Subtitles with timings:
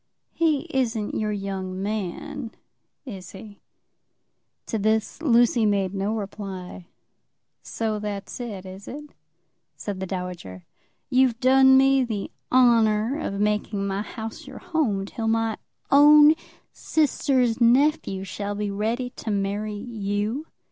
[0.33, 2.53] "He isn't your young man;
[3.05, 3.61] is he?"
[4.65, 6.87] To this Lucy made no reply.
[7.61, 9.13] "So that's it, is it?"
[9.77, 10.65] said the dowager.
[11.11, 15.57] "You've done me the honour of making my house your home till my
[15.91, 16.33] own
[16.71, 20.47] sister's nephew shall be ready to marry you?"